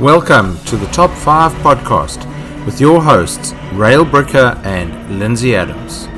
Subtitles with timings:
[0.00, 2.24] Welcome to the Top 5 podcast
[2.64, 6.08] with your hosts, Rael Bricker and Lindsay Adams.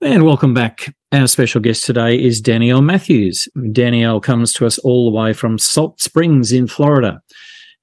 [0.00, 0.94] And welcome back.
[1.12, 3.48] Our special guest today is Danielle Matthews.
[3.72, 7.20] Danielle comes to us all the way from Salt Springs in Florida.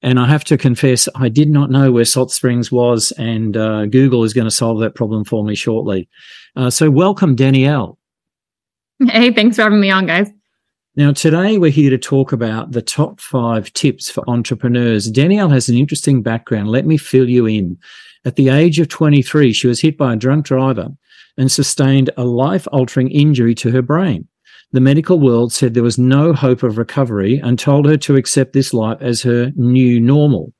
[0.02, 3.86] And I have to confess, I did not know where Salt Springs was, and uh,
[3.86, 6.08] Google is going to solve that problem for me shortly.
[6.56, 8.00] Uh, so, welcome, Danielle.
[8.98, 10.28] Hey, thanks for having me on, guys.
[10.98, 15.10] Now, today we're here to talk about the top five tips for entrepreneurs.
[15.10, 16.70] Danielle has an interesting background.
[16.70, 17.76] Let me fill you in.
[18.24, 20.88] At the age of 23, she was hit by a drunk driver
[21.36, 24.26] and sustained a life altering injury to her brain.
[24.72, 28.54] The medical world said there was no hope of recovery and told her to accept
[28.54, 30.54] this life as her new normal.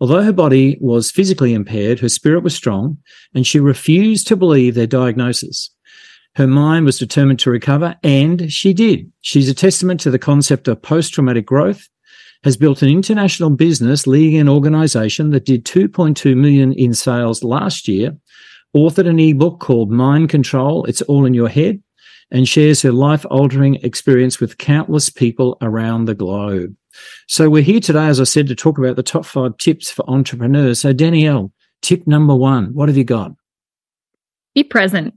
[0.00, 2.98] Although her body was physically impaired, her spirit was strong
[3.34, 5.70] and she refused to believe their diagnosis.
[6.36, 9.10] Her mind was determined to recover, and she did.
[9.22, 11.88] She's a testament to the concept of post traumatic growth,
[12.44, 17.88] has built an international business leading an organization that did 2.2 million in sales last
[17.88, 18.16] year,
[18.76, 21.82] authored an ebook called Mind Control It's All in Your Head,
[22.30, 26.76] and shares her life altering experience with countless people around the globe.
[27.26, 30.08] So we're here today, as I said, to talk about the top five tips for
[30.08, 30.80] entrepreneurs.
[30.80, 33.32] So, Danielle, tip number one, what have you got?
[34.54, 35.14] Be present.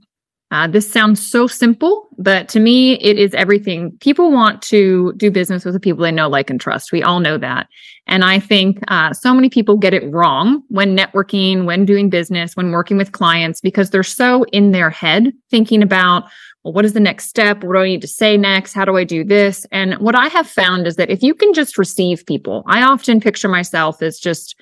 [0.52, 3.90] Uh, this sounds so simple, but to me, it is everything.
[4.00, 6.92] People want to do business with the people they know, like, and trust.
[6.92, 7.68] We all know that.
[8.06, 12.54] And I think uh, so many people get it wrong when networking, when doing business,
[12.54, 16.24] when working with clients, because they're so in their head thinking about,
[16.64, 17.64] well, what is the next step?
[17.64, 18.74] What do I need to say next?
[18.74, 19.64] How do I do this?
[19.72, 23.22] And what I have found is that if you can just receive people, I often
[23.22, 24.54] picture myself as just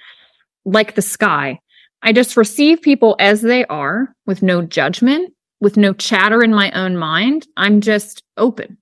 [0.65, 1.59] like the sky.
[2.03, 6.71] I just receive people as they are with no judgment with no chatter in my
[6.73, 7.47] own mind.
[7.57, 8.79] I'm just open.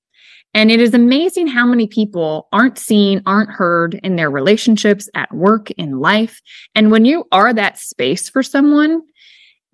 [0.54, 5.32] And it is amazing how many people aren't seen, aren't heard in their relationships, at
[5.34, 6.40] work, in life.
[6.74, 9.02] And when you are that space for someone,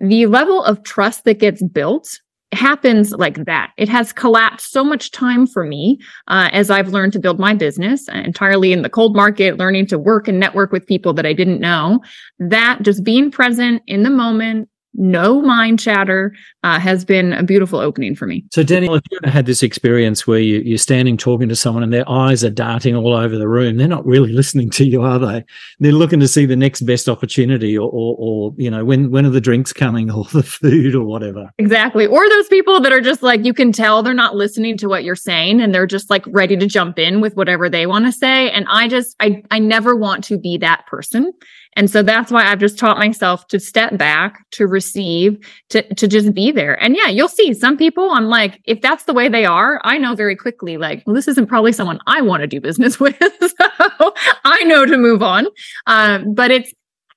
[0.01, 2.19] the level of trust that gets built
[2.53, 3.73] happens like that.
[3.77, 5.99] It has collapsed so much time for me
[6.29, 9.99] uh, as I've learned to build my business entirely in the cold market, learning to
[9.99, 12.01] work and network with people that I didn't know.
[12.39, 17.79] That just being present in the moment, no mind chatter uh, has been a beautiful
[17.79, 18.45] opening for me.
[18.53, 21.83] So, Daniel, if you ever had this experience where you, you're standing talking to someone
[21.83, 25.03] and their eyes are darting all over the room, they're not really listening to you,
[25.03, 25.45] are they?
[25.81, 29.27] They're looking to see the next best opportunity, or, or, or you know, when when
[29.27, 31.51] are the drinks coming, or the food, or whatever.
[31.59, 32.07] Exactly.
[32.07, 35.05] Or those people that are just like you can tell they're not listening to what
[35.05, 38.13] you're saying, and they're just like ready to jump in with whatever they want to
[38.13, 38.51] say.
[38.51, 41.33] And I just, I, I never want to be that person.
[41.77, 45.39] And so that's why I've just taught myself to step back, to receive,
[45.71, 46.81] to, to just be there.
[46.83, 49.99] And yeah, you'll see some people, I'm like, if that's the way they are, I
[49.99, 53.17] know very quickly, like, well, this isn't probably someone I want to do business with.
[53.19, 54.15] so
[54.45, 55.47] I know to move on.
[55.87, 56.73] Um, but it's,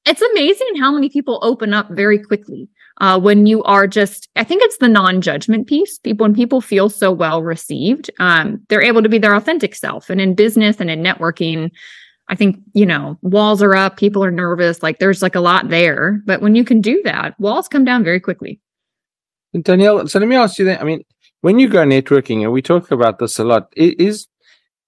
[0.05, 2.69] it's amazing how many people open up very quickly.
[2.99, 5.99] Uh, when you are just, I think it's the non-judgment piece.
[5.99, 10.09] People, when people feel so well received, um, they're able to be their authentic self.
[10.09, 11.69] And in business and in networking,
[12.29, 15.69] I think, you know, walls are up, people are nervous, like there's like a lot
[15.69, 16.21] there.
[16.25, 18.59] But when you can do that, walls come down very quickly.
[19.61, 20.81] Danielle, so let me ask you that.
[20.81, 21.03] I mean,
[21.41, 24.27] when you go networking, and we talk about this a lot, is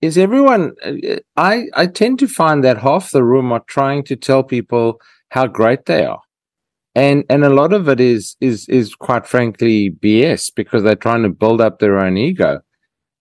[0.01, 4.16] is everyone uh, I I tend to find that half the room are trying to
[4.16, 6.21] tell people how great they are.
[6.95, 11.23] And and a lot of it is is is quite frankly BS because they're trying
[11.23, 12.61] to build up their own ego.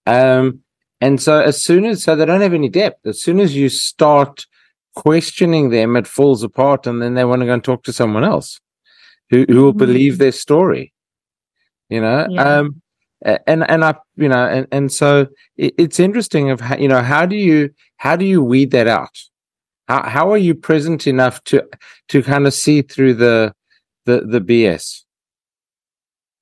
[0.07, 0.61] Um
[1.01, 3.69] and so as soon as so they don't have any depth, as soon as you
[3.69, 4.47] start
[4.95, 8.25] questioning them, it falls apart and then they want to go and talk to someone
[8.25, 8.61] else
[9.31, 9.79] who, who will mm-hmm.
[9.79, 10.93] believe their story.
[11.89, 12.27] You know?
[12.29, 12.59] Yeah.
[12.59, 12.83] Um
[13.23, 15.27] and and I you know and, and so
[15.57, 18.87] it, it's interesting of how you know how do you how do you weed that
[18.87, 19.19] out?
[19.89, 21.67] How how are you present enough to
[22.09, 23.55] to kind of see through the
[24.05, 25.05] the the BS?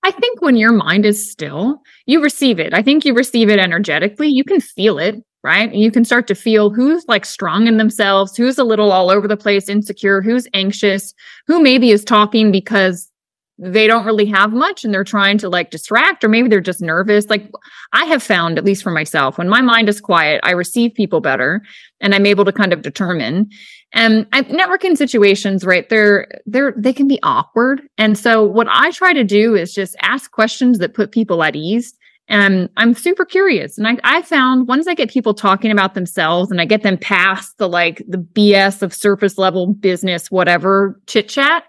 [0.07, 2.73] I think when your mind is still, you receive it.
[2.73, 4.29] I think you receive it energetically.
[4.29, 5.69] You can feel it, right?
[5.69, 9.11] And you can start to feel who's like strong in themselves, who's a little all
[9.11, 11.13] over the place, insecure, who's anxious,
[11.49, 13.11] who maybe is talking because
[13.59, 16.83] they don't really have much and they're trying to like distract or maybe they're just
[16.83, 17.51] nervous like
[17.95, 21.23] i have found at least for myself when my mind is quiet i receive people
[21.23, 21.63] better
[22.03, 23.49] and i'm able to kind of determine
[23.97, 28.93] and I, networking situations right they're they're they can be awkward and so what i
[28.93, 31.95] try to do is just ask questions that put people at ease
[32.29, 33.79] and I'm super curious.
[33.79, 36.99] And I, I found once I get people talking about themselves and I get them
[36.99, 41.65] past the like the BS of surface level business, whatever chit chat,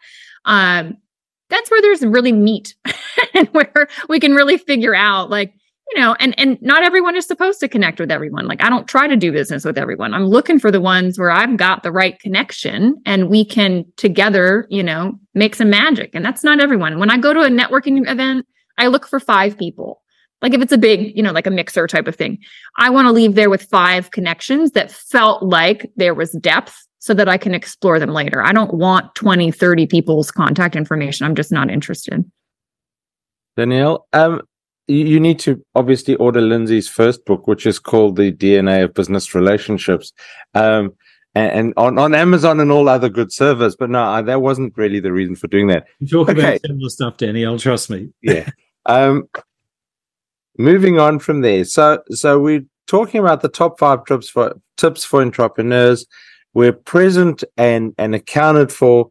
[0.46, 0.98] um,
[1.50, 2.76] that's where there's really meat
[3.34, 5.54] and where we can really figure out like
[5.92, 8.48] you know, and and not everyone is supposed to connect with everyone.
[8.48, 10.14] Like I don't try to do business with everyone.
[10.14, 14.68] I'm looking for the ones where I've got the right connection and we can together,
[14.70, 16.12] you know, make some magic.
[16.14, 17.00] And that's not everyone.
[17.00, 18.46] When I go to a networking event,
[18.78, 20.02] I look for five people.
[20.42, 22.40] Like if it's a big, you know, like a mixer type of thing,
[22.78, 27.14] I want to leave there with five connections that felt like there was depth so
[27.14, 28.44] that I can explore them later.
[28.44, 31.26] I don't want 20, 30 people's contact information.
[31.26, 32.30] I'm just not interested.
[33.56, 34.42] Danielle, um,
[34.88, 39.36] you need to obviously order Lindsay's first book, which is called The DNA of Business
[39.36, 40.14] Relationships.
[40.54, 40.94] Um,
[41.36, 43.76] and, and on, on Amazon and all other good servers.
[43.76, 45.86] But no, that wasn't really the reason for doing that.
[46.00, 46.40] You talk okay.
[46.40, 47.60] about similar stuff, Danielle.
[47.60, 48.10] Trust me.
[48.22, 48.50] yeah.
[48.86, 49.28] Um,
[50.58, 51.66] moving on from there.
[51.66, 56.06] So, so we're talking about the top five tips for tips for entrepreneurs.
[56.54, 59.10] We're present and and accounted for.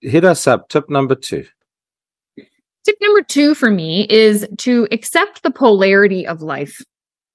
[0.00, 0.68] Hit us up.
[0.68, 1.46] Tip number two.
[2.84, 6.80] Tip number two for me is to accept the polarity of life.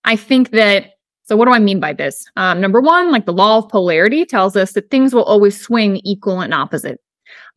[0.03, 0.91] I think that,
[1.23, 2.25] so what do I mean by this?
[2.35, 5.97] Um, number one, like the law of polarity tells us that things will always swing
[6.03, 6.99] equal and opposite.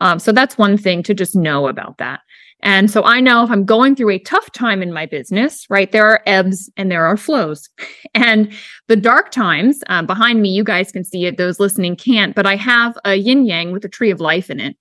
[0.01, 2.21] Um, so that's one thing to just know about that.
[2.61, 5.93] And so I know if I'm going through a tough time in my business, right,
[5.93, 7.69] there are ebbs and there are flows.
[8.15, 8.53] And
[8.89, 12.47] the dark times um, behind me, you guys can see it, those listening can't, but
[12.47, 14.77] I have a yin yang with a tree of life in it.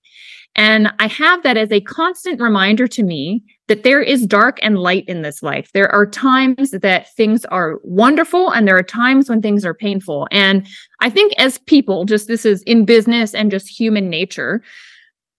[0.58, 4.76] And I have that as a constant reminder to me that there is dark and
[4.76, 5.70] light in this life.
[5.72, 10.26] There are times that things are wonderful and there are times when things are painful.
[10.32, 10.66] And
[11.00, 14.60] I think as people, just this is in business and just human nature,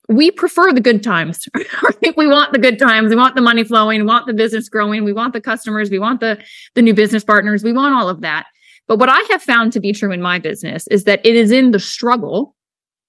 [0.07, 1.45] we prefer the good times.
[1.99, 3.09] Think we want the good times.
[3.09, 5.99] We want the money flowing, we want the business growing, we want the customers, we
[5.99, 6.41] want the
[6.75, 8.45] the new business partners, we want all of that.
[8.87, 11.51] But what I have found to be true in my business is that it is
[11.51, 12.55] in the struggle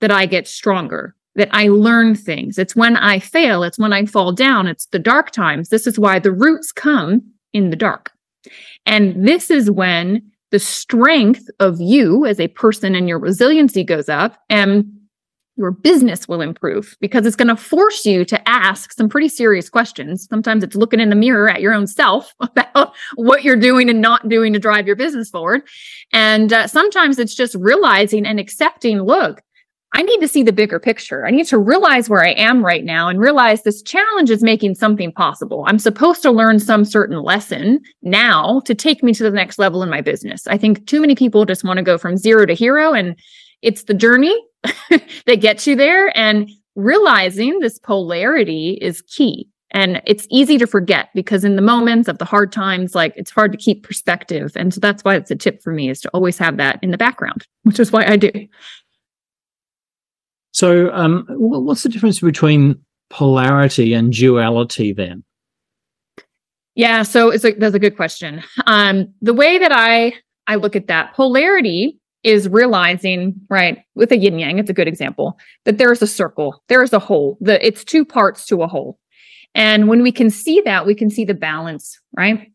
[0.00, 2.58] that I get stronger that I learn things.
[2.58, 5.68] It's when I fail, it's when I fall down, it's the dark times.
[5.68, 7.22] This is why the roots come
[7.52, 8.12] in the dark.
[8.86, 14.08] And this is when the strength of you as a person and your resiliency goes
[14.08, 14.84] up and
[15.56, 19.68] your business will improve because it's going to force you to ask some pretty serious
[19.68, 20.26] questions.
[20.28, 24.00] Sometimes it's looking in the mirror at your own self about what you're doing and
[24.00, 25.62] not doing to drive your business forward.
[26.12, 29.42] And uh, sometimes it's just realizing and accepting, look,
[29.92, 31.26] I need to see the bigger picture.
[31.26, 34.76] I need to realize where I am right now and realize this challenge is making
[34.76, 35.64] something possible.
[35.66, 39.82] I'm supposed to learn some certain lesson now to take me to the next level
[39.82, 40.46] in my business.
[40.46, 43.18] I think too many people just want to go from zero to hero and
[43.62, 44.36] it's the journey
[45.26, 49.48] that gets you there and realizing this polarity is key.
[49.72, 53.30] And it's easy to forget because in the moments of the hard times, like it's
[53.30, 54.52] hard to keep perspective.
[54.56, 56.90] And so that's why it's a tip for me is to always have that in
[56.90, 58.32] the background, which is why I do.
[60.52, 65.24] So, um, what's the difference between polarity and duality then?
[66.74, 68.42] Yeah, so it's a, that's a good question.
[68.66, 70.14] Um, the way that I
[70.46, 74.88] I look at that polarity is realizing, right, with a yin yang, it's a good
[74.88, 77.38] example that there's a circle, there's a whole.
[77.40, 78.98] The it's two parts to a whole,
[79.54, 82.49] and when we can see that, we can see the balance, right?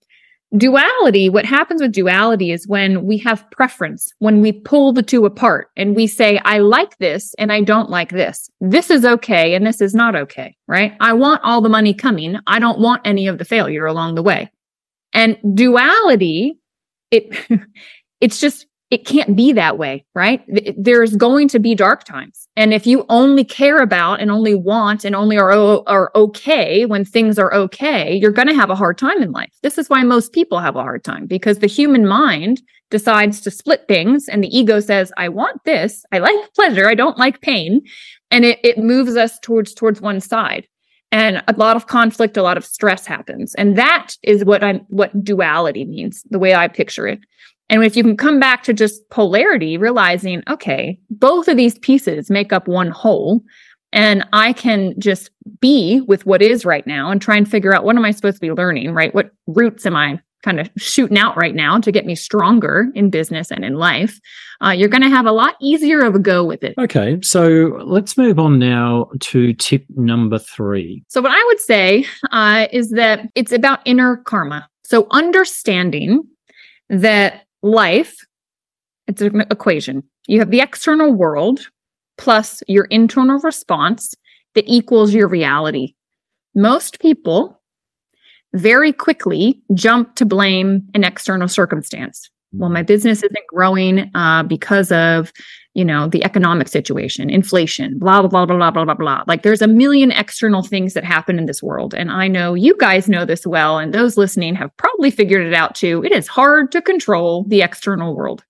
[0.58, 5.26] Duality, what happens with duality is when we have preference, when we pull the two
[5.26, 8.50] apart and we say, I like this and I don't like this.
[8.62, 10.96] This is okay and this is not okay, right?
[11.00, 12.38] I want all the money coming.
[12.48, 14.52] I don't want any of the failure along the way.
[15.14, 16.60] And duality,
[17.12, 17.36] it,
[18.22, 20.44] it's just it can't be that way, right?
[20.78, 22.48] There's going to be dark times.
[22.56, 25.52] And if you only care about and only want and only are,
[25.88, 29.52] are okay when things are okay, you're going to have a hard time in life.
[29.64, 32.62] This is why most people have a hard time because the human mind
[32.92, 36.06] decides to split things and the ego says, I want this.
[36.12, 36.88] I like pleasure.
[36.88, 37.82] I don't like pain.
[38.30, 40.68] And it, it moves us towards, towards one side
[41.12, 44.80] and a lot of conflict a lot of stress happens and that is what i'm
[44.90, 47.20] what duality means the way i picture it
[47.70, 52.30] and if you can come back to just polarity, realizing, okay, both of these pieces
[52.30, 53.44] make up one whole,
[53.92, 55.32] and I can just
[55.62, 58.38] be with what is right now and try and figure out what am I supposed
[58.38, 59.16] to be learning, right?
[59.16, 63.10] What roots am I kind of shooting out right now to get me stronger in
[63.10, 64.20] business and in life?
[64.64, 66.76] Uh, you're going to have a lot easier of a go with it.
[66.78, 71.04] Okay, so let's move on now to tip number three.
[71.08, 74.70] So, what I would say uh, is that it's about inner karma.
[74.84, 76.24] So, understanding
[76.90, 78.16] that life,
[79.08, 80.04] it's an equation.
[80.28, 81.68] You have the external world
[82.18, 84.14] plus your internal response
[84.54, 85.96] that equals your reality.
[86.54, 87.62] Most people
[88.54, 92.30] very quickly jump to blame an external circumstance.
[92.54, 95.34] Well, my business isn't growing uh, because of
[95.76, 99.24] you know, the economic situation, inflation, blah, blah, blah, blah, blah, blah, blah.
[99.28, 101.94] Like there's a million external things that happen in this world.
[101.94, 103.78] And I know you guys know this well.
[103.78, 106.02] And those listening have probably figured it out too.
[106.06, 108.46] It is hard to control the external world.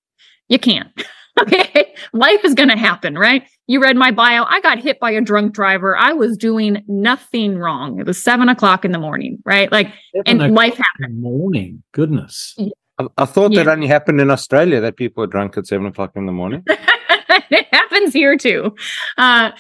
[0.50, 0.88] You can't.
[1.42, 1.96] okay.
[2.14, 3.44] Life is going to happen, right?
[3.66, 4.44] You read my bio.
[4.44, 5.98] I got hit by a drunk driver.
[5.98, 8.00] I was doing nothing wrong.
[8.00, 9.72] It was seven o'clock in the morning, right?
[9.72, 11.20] Like, seven and life happened.
[11.20, 11.82] Morning.
[11.92, 12.56] Goodness.
[13.00, 13.64] I, I thought yeah.
[13.64, 16.64] that only happened in Australia that people are drunk at seven o'clock in the morning.
[17.52, 18.76] it happens here too.
[19.18, 19.52] Uh,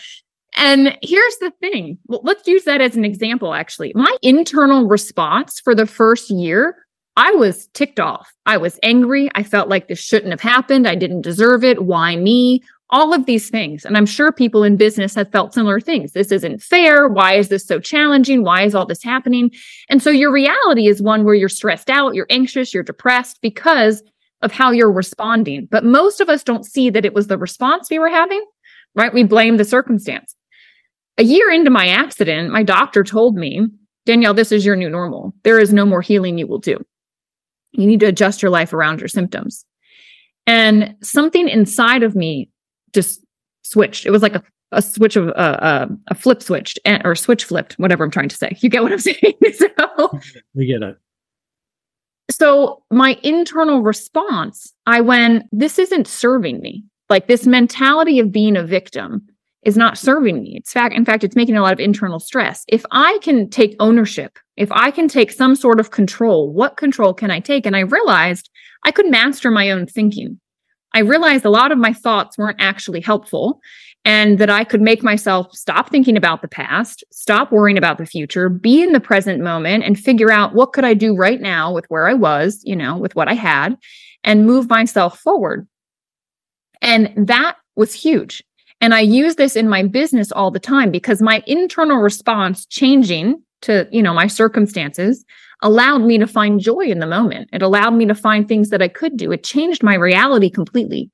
[0.58, 1.98] and here's the thing.
[2.08, 3.92] Well, let's use that as an example, actually.
[3.94, 6.86] My internal response for the first year
[7.18, 8.34] I was ticked off.
[8.46, 9.30] I was angry.
[9.36, 10.88] I felt like this shouldn't have happened.
[10.88, 11.84] I didn't deserve it.
[11.84, 12.62] Why me?
[12.89, 13.84] All of these things.
[13.84, 16.12] And I'm sure people in business have felt similar things.
[16.12, 17.08] This isn't fair.
[17.08, 18.44] Why is this so challenging?
[18.44, 19.51] Why is all this happening?
[19.89, 24.04] And so your reality is one where you're stressed out, you're anxious, you're depressed because
[24.46, 25.68] of how you're responding.
[25.72, 28.46] But most of us don't see that it was the response we were having,
[28.94, 29.14] right?
[29.14, 30.36] We blame the circumstance.
[31.18, 33.68] A year into my accident, my doctor told me,
[34.06, 35.34] Danielle, this is your new normal.
[35.44, 36.78] There is no more healing you will do.
[37.72, 39.66] You need to adjust your life around your symptoms.
[40.46, 42.50] And something inside of me
[42.94, 43.25] just
[43.64, 44.06] switched.
[44.06, 47.74] It was like a, a switch of uh, uh, a flip switched or switch flipped,
[47.74, 48.56] whatever I'm trying to say.
[48.60, 49.34] You get what I'm saying?
[49.54, 50.20] so
[50.54, 50.98] we get it.
[52.32, 56.84] So my internal response, I went, this isn't serving me.
[57.10, 59.27] Like this mentality of being a victim
[59.63, 60.55] is not serving me.
[60.58, 62.63] It's fact, in fact, it's making a lot of internal stress.
[62.67, 67.13] If I can take ownership, if I can take some sort of control, what control
[67.13, 67.65] can I take?
[67.65, 68.50] And I realized
[68.84, 70.39] I could master my own thinking.
[70.94, 73.60] I realized a lot of my thoughts weren't actually helpful
[74.05, 78.05] and that I could make myself stop thinking about the past, stop worrying about the
[78.05, 81.74] future, be in the present moment and figure out what could I do right now
[81.74, 83.75] with where I was, you know, with what I had
[84.24, 85.67] and move myself forward.
[86.81, 88.43] And that was huge.
[88.79, 93.41] And I use this in my business all the time because my internal response changing
[93.62, 95.25] to, you know, my circumstances
[95.63, 97.50] allowed me to find joy in the moment.
[97.51, 99.31] It allowed me to find things that I could do.
[99.31, 101.09] It changed my reality completely.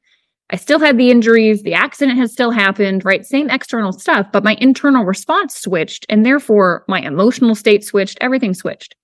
[0.51, 3.25] I still had the injuries, the accident has still happened, right?
[3.25, 8.53] Same external stuff, but my internal response switched and therefore my emotional state switched, everything
[8.53, 8.95] switched.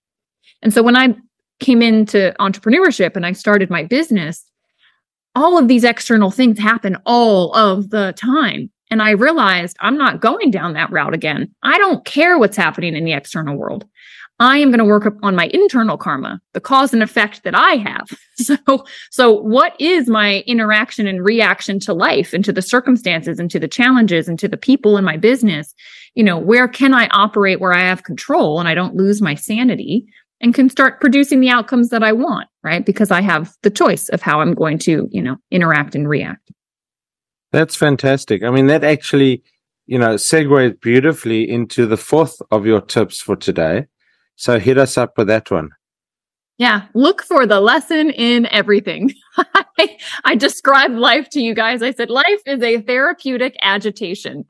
[0.62, 1.16] And so when I
[1.60, 4.46] came into entrepreneurship and I started my business,
[5.36, 8.70] all of these external things happen all of the time.
[8.90, 11.54] And I realized I'm not going down that route again.
[11.64, 13.86] I don't care what's happening in the external world.
[14.40, 17.76] I am going to work on my internal karma, the cause and effect that I
[17.76, 18.08] have.
[18.40, 23.50] So, so what is my interaction and reaction to life and to the circumstances and
[23.50, 25.74] to the challenges and to the people in my business?
[26.14, 29.34] You know, where can I operate where I have control and I don't lose my
[29.34, 30.06] sanity?
[30.40, 32.86] and can start producing the outcomes that I want, right?
[32.86, 36.52] Because I have the choice of how I'm going to, you know, interact and react.
[37.52, 38.44] That's fantastic.
[38.44, 39.42] I mean, that actually,
[39.86, 43.86] you know, segues beautifully into the fourth of your tips for today.
[44.38, 45.72] So hit us up with that one.
[46.58, 49.14] Yeah, look for the lesson in everything.
[49.38, 51.84] I, I described life to you guys.
[51.84, 54.46] I said life is a therapeutic agitation.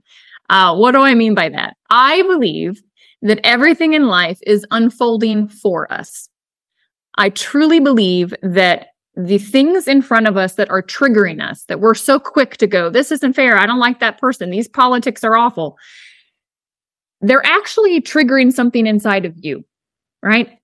[0.49, 1.75] Uh, what do I mean by that?
[1.89, 2.81] I believe
[3.21, 6.29] that everything in life is unfolding for us.
[7.17, 11.79] I truly believe that the things in front of us that are triggering us, that
[11.79, 13.57] we're so quick to go, this isn't fair.
[13.57, 14.51] I don't like that person.
[14.51, 15.77] These politics are awful.
[17.19, 19.65] They're actually triggering something inside of you,
[20.23, 20.57] right?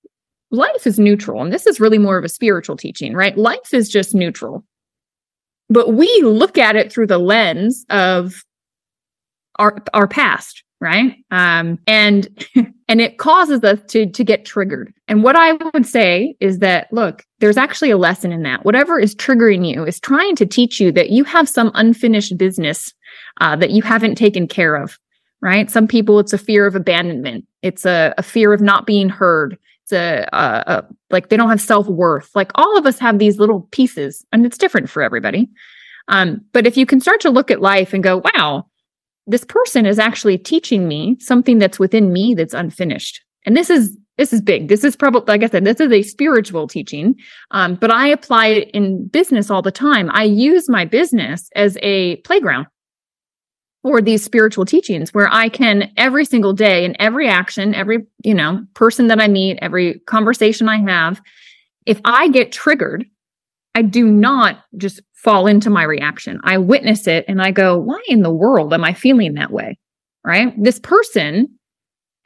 [0.52, 1.42] Life is neutral.
[1.42, 3.38] And this is really more of a spiritual teaching, right?
[3.38, 4.64] Life is just neutral.
[5.70, 8.44] But we look at it through the lens of
[9.58, 12.28] our, our past, right um, and
[12.88, 16.92] and it causes us to to get triggered and what i would say is that
[16.92, 20.82] look there's actually a lesson in that whatever is triggering you is trying to teach
[20.82, 22.94] you that you have some unfinished business
[23.40, 25.00] uh, that you haven't taken care of
[25.44, 29.10] right some people it's a fear of abandonment it's a, a fear of not being
[29.10, 33.20] heard it's a, a, a like they don't have self-worth like all of us have
[33.20, 35.50] these little pieces and it's different for everybody
[36.10, 38.66] um, but if you can start to look at life and go wow
[39.28, 43.22] this person is actually teaching me something that's within me that's unfinished.
[43.46, 44.68] And this is this is big.
[44.68, 47.16] This is probably, like I said, this is a spiritual teaching,
[47.50, 50.12] um, but I apply it in business all the time.
[50.14, 52.68] I use my business as a playground
[53.84, 58.34] for these spiritual teachings where I can every single day in every action, every, you
[58.34, 61.22] know, person that I meet, every conversation I have,
[61.86, 63.06] if I get triggered,
[63.76, 66.40] I do not just fall into my reaction.
[66.44, 69.78] I witness it and I go, why in the world am I feeling that way?
[70.26, 70.54] Right?
[70.58, 71.50] This person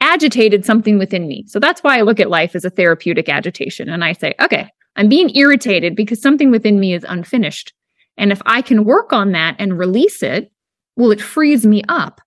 [0.00, 1.44] agitated something within me.
[1.48, 3.88] So that's why I look at life as a therapeutic agitation.
[3.88, 7.72] And I say, okay, I'm being irritated because something within me is unfinished.
[8.16, 10.52] And if I can work on that and release it,
[10.98, 12.20] well, it frees me up.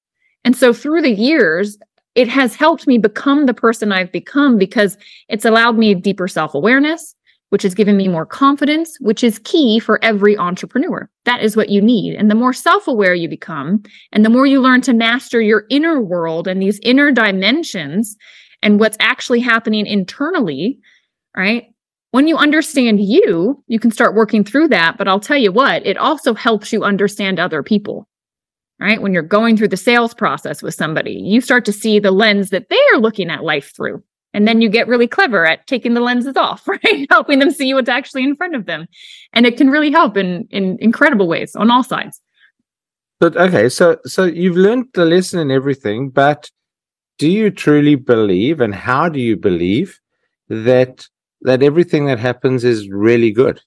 [0.43, 1.77] And so through the years,
[2.15, 4.97] it has helped me become the person I've become because
[5.27, 7.13] it's allowed me deeper self awareness,
[7.49, 11.09] which has given me more confidence, which is key for every entrepreneur.
[11.25, 12.15] That is what you need.
[12.15, 15.65] And the more self aware you become, and the more you learn to master your
[15.69, 18.15] inner world and these inner dimensions
[18.63, 20.79] and what's actually happening internally,
[21.35, 21.65] right?
[22.11, 24.97] When you understand you, you can start working through that.
[24.97, 28.07] But I'll tell you what, it also helps you understand other people
[28.81, 29.01] right?
[29.01, 32.49] When you're going through the sales process with somebody, you start to see the lens
[32.49, 34.03] that they're looking at life through.
[34.33, 37.07] And then you get really clever at taking the lenses off, right?
[37.09, 38.87] Helping them see what's actually in front of them.
[39.33, 42.19] And it can really help in, in incredible ways on all sides.
[43.19, 46.49] But okay, so so you've learned the lesson and everything, but
[47.19, 49.99] do you truly believe and how do you believe
[50.49, 51.05] that
[51.41, 53.61] that everything that happens is really good?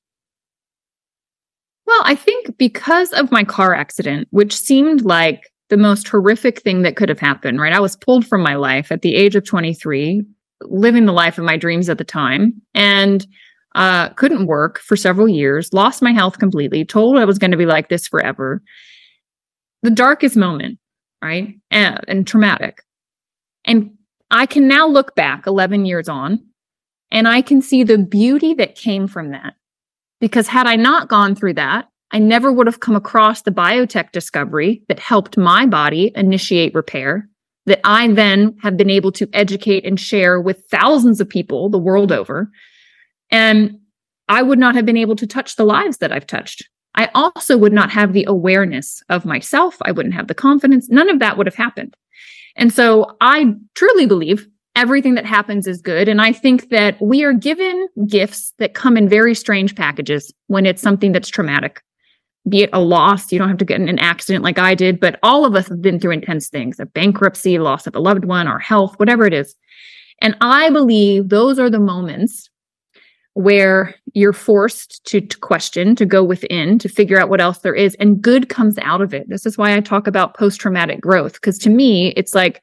[1.87, 6.83] Well, I think because of my car accident, which seemed like the most horrific thing
[6.83, 7.73] that could have happened, right?
[7.73, 10.23] I was pulled from my life at the age of 23,
[10.63, 13.27] living the life of my dreams at the time, and
[13.75, 17.57] uh, couldn't work for several years, lost my health completely, told I was going to
[17.57, 18.63] be like this forever.
[19.83, 20.79] The darkest moment,
[21.23, 21.55] right?
[21.71, 22.83] And, and traumatic.
[23.65, 23.91] And
[24.31, 26.45] I can now look back 11 years on
[27.11, 29.55] and I can see the beauty that came from that.
[30.21, 34.13] Because had I not gone through that, I never would have come across the biotech
[34.13, 37.29] discovery that helped my body initiate repair,
[37.67, 41.79] that I then have been able to educate and share with thousands of people the
[41.79, 42.51] world over.
[43.31, 43.81] And
[44.29, 46.69] I would not have been able to touch the lives that I've touched.
[46.95, 49.77] I also would not have the awareness of myself.
[49.83, 50.89] I wouldn't have the confidence.
[50.89, 51.97] None of that would have happened.
[52.57, 56.09] And so I truly believe everything that happens is good.
[56.09, 60.67] And I think that we are given gifts that come in very strange packages when
[60.67, 61.83] it's something that's traumatic,
[62.49, 63.31] be it a loss.
[63.31, 65.69] You don't have to get in an accident like I did, but all of us
[65.69, 69.27] have been through intense things a bankruptcy, loss of a loved one, our health, whatever
[69.27, 69.55] it is.
[70.21, 72.49] And I believe those are the moments
[73.35, 77.75] where you're forced to, to, question, to go within, to figure out what else there
[77.75, 79.29] is, and good comes out of it.
[79.29, 82.63] This is why I talk about post traumatic growth, because to me, it's like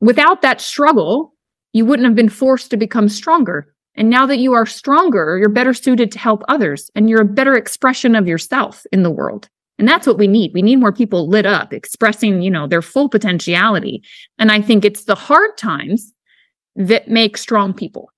[0.00, 1.34] without that struggle,
[1.72, 3.72] you wouldn't have been forced to become stronger.
[3.94, 7.26] And now that you are stronger, you're better suited to help others and you're a
[7.26, 9.48] better expression of yourself in the world.
[9.78, 10.52] And that's what we need.
[10.52, 14.02] We need more people lit up, expressing, you know, their full potentiality.
[14.38, 16.12] And I think it's the hard times
[16.76, 18.10] that make strong people.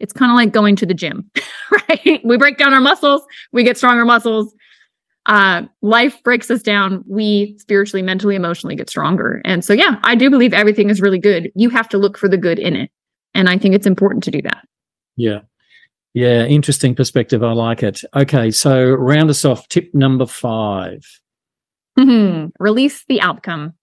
[0.00, 1.30] It's kind of like going to the gym,
[1.88, 2.20] right?
[2.24, 4.54] We break down our muscles, we get stronger muscles
[5.26, 9.40] uh, life breaks us down, we spiritually, mentally, emotionally get stronger.
[9.44, 11.50] And so, yeah, I do believe everything is really good.
[11.54, 12.90] You have to look for the good in it.
[13.34, 14.66] And I think it's important to do that.
[15.16, 15.40] Yeah.
[16.14, 16.44] Yeah.
[16.44, 17.42] Interesting perspective.
[17.42, 18.02] I like it.
[18.14, 18.50] Okay.
[18.50, 19.68] So, round us off.
[19.68, 21.20] Tip number 5
[21.98, 22.48] mm-hmm.
[22.58, 23.74] Release the outcome.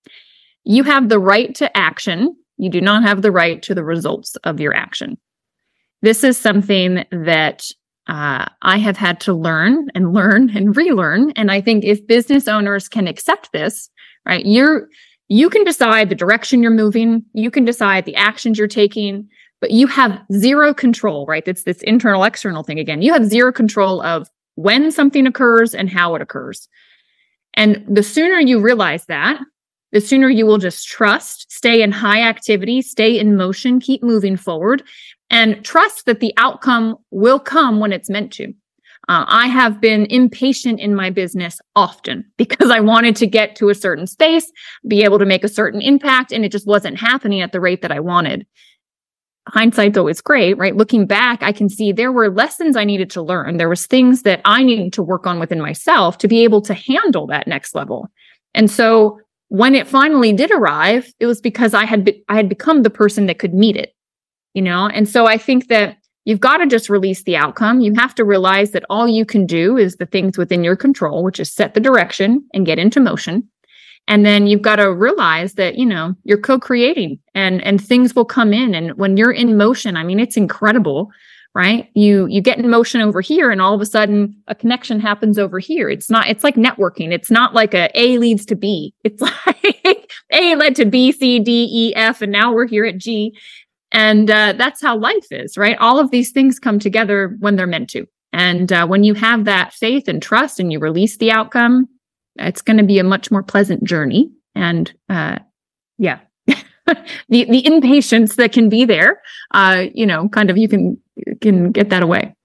[0.66, 2.36] You have the right to action.
[2.58, 5.18] You do not have the right to the results of your action.
[6.02, 7.70] This is something that
[8.10, 11.32] uh, I have had to learn and learn and relearn.
[11.36, 13.90] And I think if business owners can accept this,
[14.26, 14.90] right, you're
[15.28, 19.30] you can decide the direction you're moving, you can decide the actions you're taking,
[19.62, 21.48] but you have zero control, right?
[21.48, 23.04] It's this internal external thing again.
[23.04, 26.68] You have zero control of when something occurs and how it occurs.
[27.54, 29.40] And the sooner you realize that,
[29.92, 34.36] the sooner you will just trust, stay in high activity, stay in motion, keep moving
[34.36, 34.82] forward,
[35.30, 38.54] and trust that the outcome will come when it's meant to.
[39.08, 43.70] Uh, I have been impatient in my business often because I wanted to get to
[43.70, 44.52] a certain space,
[44.88, 47.82] be able to make a certain impact, and it just wasn't happening at the rate
[47.82, 48.46] that I wanted.
[49.48, 50.76] Hindsight's always great, right?
[50.76, 53.58] Looking back, I can see there were lessons I needed to learn.
[53.58, 56.76] There was things that I needed to work on within myself to be able to
[56.76, 58.10] handle that next level.
[58.54, 62.48] And so when it finally did arrive, it was because I had be- I had
[62.48, 63.96] become the person that could meet it
[64.54, 64.88] you know?
[64.88, 67.82] And so I think that you've got to just release the outcome.
[67.82, 71.24] You have to realize that all you can do is the things within your control,
[71.24, 73.50] which is set the direction and get into motion.
[74.08, 78.26] And then you've got to realize that, you know, you're co-creating and and things will
[78.26, 81.12] come in and when you're in motion, I mean it's incredible,
[81.54, 81.90] right?
[81.94, 85.38] You you get in motion over here and all of a sudden a connection happens
[85.38, 85.90] over here.
[85.90, 87.12] It's not it's like networking.
[87.14, 88.96] It's not like a A leads to B.
[89.04, 92.98] It's like A led to B, C, D, E, F and now we're here at
[92.98, 93.38] G
[93.92, 95.78] and uh, that's how life is, right?
[95.80, 98.06] All of these things come together when they're meant to.
[98.32, 101.88] And uh, when you have that faith and trust and you release the outcome,
[102.36, 104.30] it's going to be a much more pleasant journey.
[104.54, 105.40] And uh,
[105.98, 109.22] yeah, the the impatience that can be there,
[109.54, 110.98] uh, you know, kind of you can
[111.42, 112.36] can get that away.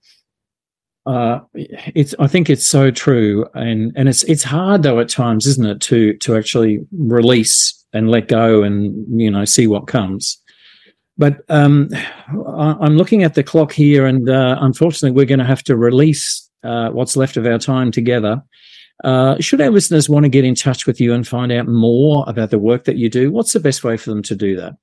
[1.07, 5.46] uh, it's I think it's so true, and and it's it's hard though at times,
[5.46, 10.40] isn't it, to to actually release and let go and you know see what comes.
[11.16, 11.90] But um,
[12.29, 16.48] I'm looking at the clock here, and uh, unfortunately, we're going to have to release
[16.64, 18.42] uh, what's left of our time together.
[19.03, 22.24] Uh, should our listeners want to get in touch with you and find out more
[22.27, 24.74] about the work that you do, what's the best way for them to do that?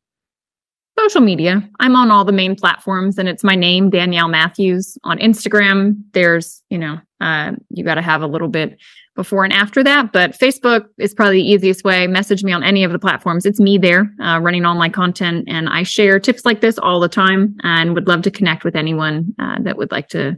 [1.02, 1.68] social media.
[1.80, 4.98] I'm on all the main platforms and it's my name, Danielle Matthews.
[5.04, 8.78] On Instagram, there's, you know, uh, you got to have a little bit
[9.16, 10.12] before and after that.
[10.12, 12.08] But Facebook is probably the easiest way.
[12.08, 13.46] Message me on any of the platforms.
[13.46, 15.46] It's me there uh, running all my content.
[15.48, 18.76] And I share tips like this all the time and would love to connect with
[18.76, 20.38] anyone uh, that would like to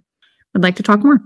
[0.53, 1.19] would like to talk more.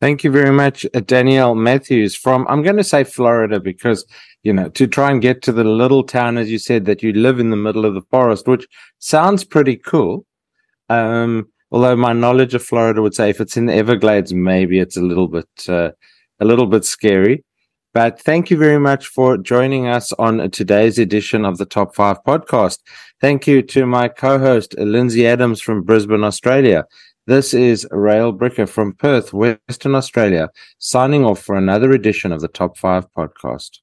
[0.00, 4.04] Thank you very much, uh, Danielle Matthews from, I'm going to say Florida because,
[4.42, 7.12] you know, to try and get to the little town, as you said, that you
[7.14, 8.66] live in the middle of the forest, which
[8.98, 10.26] sounds pretty cool.
[10.90, 14.98] Um, although my knowledge of Florida would say if it's in the Everglades, maybe it's
[14.98, 15.92] a little bit, uh,
[16.44, 17.42] a little bit scary.
[17.94, 22.18] But thank you very much for joining us on today's edition of the Top 5
[22.24, 22.78] podcast.
[23.20, 26.84] Thank you to my co-host, Lindsay Adams from Brisbane, Australia.
[27.26, 32.48] This is Rael Bricker from Perth, Western Australia, signing off for another edition of the
[32.48, 33.78] Top 5 podcast.